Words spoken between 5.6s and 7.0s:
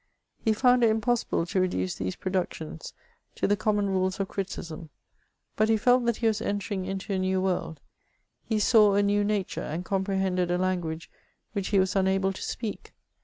he felt that he was entering